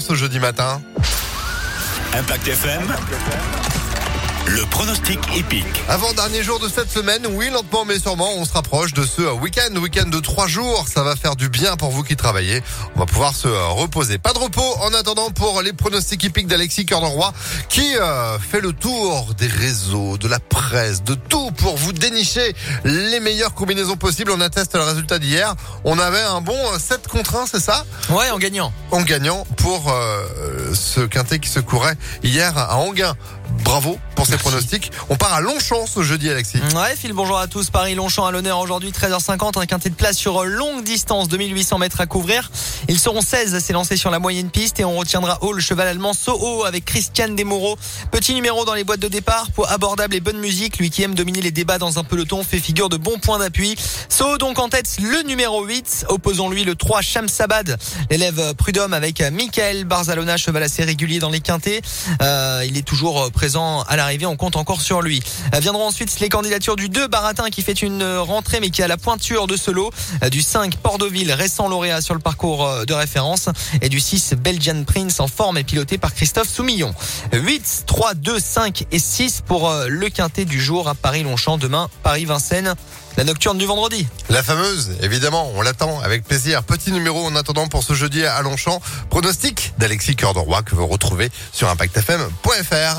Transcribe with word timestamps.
ce 0.00 0.14
jeudi 0.14 0.38
matin. 0.38 0.80
Impact 2.14 2.46
FM. 2.48 3.61
Le 4.46 4.66
pronostic 4.66 5.18
épique. 5.36 5.64
Avant 5.88 6.12
dernier 6.14 6.42
jour 6.42 6.58
de 6.58 6.68
cette 6.68 6.90
semaine, 6.90 7.26
oui, 7.30 7.48
lentement 7.50 7.84
mais 7.84 7.98
sûrement, 7.98 8.28
on 8.36 8.44
se 8.44 8.52
rapproche 8.52 8.92
de 8.92 9.04
ce 9.04 9.22
week-end, 9.40 9.74
week-end 9.76 10.08
de 10.08 10.18
trois 10.18 10.48
jours. 10.48 10.86
Ça 10.92 11.02
va 11.04 11.14
faire 11.14 11.36
du 11.36 11.48
bien 11.48 11.76
pour 11.76 11.90
vous 11.90 12.02
qui 12.02 12.16
travaillez. 12.16 12.62
On 12.96 13.00
va 13.00 13.06
pouvoir 13.06 13.34
se 13.34 13.46
reposer. 13.46 14.18
Pas 14.18 14.32
de 14.32 14.38
repos 14.38 14.76
en 14.80 14.92
attendant 14.94 15.30
pour 15.30 15.62
les 15.62 15.72
pronostics 15.72 16.24
épiques 16.24 16.48
d'Alexis 16.48 16.86
Corneroy 16.86 17.32
qui 17.68 17.96
euh, 17.96 18.38
fait 18.38 18.60
le 18.60 18.72
tour 18.72 19.32
des 19.38 19.46
réseaux, 19.46 20.18
de 20.18 20.26
la 20.26 20.40
presse, 20.40 21.04
de 21.04 21.14
tout 21.14 21.52
pour 21.52 21.76
vous 21.76 21.92
dénicher 21.92 22.54
les 22.84 23.20
meilleures 23.20 23.54
combinaisons 23.54 23.96
possibles. 23.96 24.32
On 24.32 24.40
atteste 24.40 24.74
le 24.74 24.82
résultat 24.82 25.18
d'hier. 25.20 25.54
On 25.84 25.98
avait 25.98 26.22
un 26.22 26.40
bon 26.40 26.58
7 26.78 27.06
contre 27.06 27.36
1, 27.36 27.46
c'est 27.46 27.60
ça? 27.60 27.84
Ouais, 28.10 28.30
en 28.30 28.38
gagnant. 28.38 28.72
En 28.90 29.02
gagnant 29.02 29.46
pour 29.56 29.90
euh, 29.90 30.74
ce 30.74 31.00
quintet 31.00 31.38
qui 31.38 31.48
se 31.48 31.60
courait 31.60 31.96
hier 32.24 32.58
à 32.58 32.76
Anguin. 32.78 33.14
Bravo 33.64 33.98
pour 34.22 34.28
ces 34.28 34.38
pronostics. 34.38 34.92
On 35.08 35.16
part 35.16 35.32
à 35.32 35.40
Longchamp 35.40 35.84
ce 35.88 36.04
jeudi, 36.04 36.30
Alexis. 36.30 36.58
Ouais, 36.76 36.94
Phil, 36.96 37.12
bonjour 37.12 37.38
à 37.38 37.48
tous. 37.48 37.70
Paris-Longchamp 37.70 38.24
à 38.24 38.30
l'honneur 38.30 38.60
aujourd'hui, 38.60 38.92
13h50. 38.92 39.58
Un 39.58 39.66
quintet 39.66 39.90
de 39.90 39.96
place 39.96 40.16
sur 40.16 40.44
longue 40.44 40.84
distance, 40.84 41.26
2800 41.26 41.78
mètres 41.78 42.00
à 42.00 42.06
couvrir. 42.06 42.48
Ils 42.88 43.00
seront 43.00 43.20
16 43.20 43.56
à 43.56 43.58
s'élancer 43.60 43.96
sur 43.96 44.12
la 44.12 44.20
moyenne 44.20 44.48
piste 44.48 44.78
et 44.78 44.84
on 44.84 44.96
retiendra 44.96 45.38
haut 45.42 45.52
le 45.52 45.60
cheval 45.60 45.88
allemand 45.88 46.12
Soho 46.12 46.64
avec 46.64 46.84
Christian 46.84 47.30
Desmoureaux. 47.30 47.76
Petit 48.12 48.34
numéro 48.34 48.64
dans 48.64 48.74
les 48.74 48.84
boîtes 48.84 49.00
de 49.00 49.08
départ 49.08 49.50
pour 49.56 49.68
abordable 49.72 50.14
et 50.14 50.20
bonne 50.20 50.38
musique. 50.38 50.78
Lui 50.78 50.90
qui 50.90 51.02
aime 51.02 51.16
dominer 51.16 51.40
les 51.40 51.50
débats 51.50 51.78
dans 51.78 51.98
un 51.98 52.04
peloton 52.04 52.44
fait 52.44 52.60
figure 52.60 52.88
de 52.88 52.98
bon 52.98 53.18
point 53.18 53.40
d'appui. 53.40 53.74
Soho 54.08 54.38
donc 54.38 54.60
en 54.60 54.68
tête 54.68 54.98
le 55.02 55.26
numéro 55.26 55.64
8. 55.64 56.06
Opposons-lui 56.10 56.62
le 56.62 56.76
3 56.76 57.02
Shamsabad, 57.02 57.76
l'élève 58.08 58.54
prud'homme 58.54 58.94
avec 58.94 59.20
Michael 59.20 59.84
Barzalona, 59.84 60.36
cheval 60.36 60.62
assez 60.62 60.84
régulier 60.84 61.18
dans 61.18 61.30
les 61.30 61.40
quintets. 61.40 61.82
Euh, 62.20 62.64
il 62.64 62.78
est 62.78 62.86
toujours 62.86 63.28
présent 63.32 63.82
à 63.88 63.96
l'arrivée. 63.96 64.11
On 64.24 64.36
compte 64.36 64.56
encore 64.56 64.82
sur 64.82 65.00
lui. 65.00 65.22
Euh, 65.54 65.60
viendront 65.60 65.86
ensuite 65.86 66.20
les 66.20 66.28
candidatures 66.28 66.76
du 66.76 66.90
2 66.90 67.08
Baratin 67.08 67.48
qui 67.48 67.62
fait 67.62 67.80
une 67.80 68.04
rentrée 68.04 68.60
mais 68.60 68.68
qui 68.68 68.82
a 68.82 68.86
la 68.86 68.98
pointure 68.98 69.46
de 69.46 69.56
ce 69.56 69.70
lot. 69.70 69.90
Euh, 70.22 70.28
du 70.28 70.42
5 70.42 70.76
Port-de-Ville, 70.76 71.32
récent 71.32 71.66
lauréat 71.66 72.02
sur 72.02 72.14
le 72.14 72.20
parcours 72.20 72.66
euh, 72.66 72.84
de 72.84 72.92
référence. 72.92 73.48
Et 73.80 73.88
du 73.88 74.00
6 74.00 74.34
Belgian 74.34 74.84
Prince 74.84 75.18
en 75.18 75.28
forme 75.28 75.56
et 75.56 75.64
piloté 75.64 75.96
par 75.96 76.12
Christophe 76.12 76.48
Soumillon. 76.48 76.94
8, 77.32 77.84
3, 77.86 78.14
2, 78.14 78.38
5 78.38 78.84
et 78.92 78.98
6 78.98 79.42
pour 79.46 79.72
le 79.88 80.08
quintet 80.10 80.44
du 80.44 80.60
jour 80.60 80.88
à 80.88 80.94
Paris-Longchamp. 80.94 81.56
Demain, 81.56 81.88
Paris-Vincennes. 82.02 82.74
La 83.16 83.24
nocturne 83.24 83.58
du 83.58 83.66
vendredi. 83.66 84.06
La 84.30 84.42
fameuse, 84.42 84.92
évidemment, 85.02 85.50
on 85.54 85.60
l'attend 85.60 86.00
avec 86.00 86.24
plaisir. 86.24 86.62
Petit 86.62 86.92
numéro 86.92 87.26
en 87.26 87.36
attendant 87.36 87.68
pour 87.68 87.82
ce 87.82 87.92
jeudi 87.92 88.24
à 88.24 88.40
Longchamp. 88.40 88.80
Pronostic 89.10 89.74
d'Alexis 89.78 90.16
Cœur 90.16 90.32
de 90.32 90.38
Roi 90.38 90.62
que 90.62 90.74
vous 90.74 90.86
retrouvez 90.86 91.30
sur 91.52 91.68
impactfm.fr. 91.68 92.90